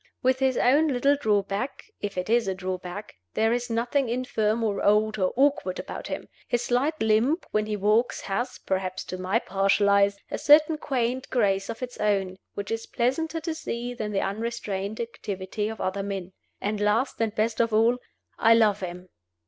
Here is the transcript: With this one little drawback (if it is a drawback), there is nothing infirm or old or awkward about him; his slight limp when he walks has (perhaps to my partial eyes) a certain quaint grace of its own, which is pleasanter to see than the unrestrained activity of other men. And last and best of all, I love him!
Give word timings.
With 0.23 0.39
this 0.39 0.57
one 0.57 0.87
little 0.87 1.15
drawback 1.15 1.83
(if 2.01 2.17
it 2.17 2.27
is 2.27 2.47
a 2.47 2.55
drawback), 2.55 3.13
there 3.35 3.53
is 3.53 3.69
nothing 3.69 4.09
infirm 4.09 4.63
or 4.63 4.83
old 4.83 5.19
or 5.19 5.31
awkward 5.35 5.77
about 5.77 6.07
him; 6.07 6.27
his 6.47 6.63
slight 6.63 6.99
limp 7.03 7.45
when 7.51 7.67
he 7.67 7.77
walks 7.77 8.21
has 8.21 8.57
(perhaps 8.65 9.03
to 9.03 9.19
my 9.19 9.37
partial 9.37 9.91
eyes) 9.91 10.17
a 10.31 10.39
certain 10.39 10.79
quaint 10.79 11.29
grace 11.29 11.69
of 11.69 11.83
its 11.83 11.99
own, 11.99 12.37
which 12.55 12.71
is 12.71 12.87
pleasanter 12.87 13.39
to 13.41 13.53
see 13.53 13.93
than 13.93 14.11
the 14.11 14.21
unrestrained 14.21 14.99
activity 14.99 15.69
of 15.69 15.79
other 15.79 16.01
men. 16.01 16.33
And 16.59 16.81
last 16.81 17.21
and 17.21 17.35
best 17.35 17.59
of 17.59 17.71
all, 17.71 17.99
I 18.39 18.55
love 18.55 18.79
him! 18.79 19.09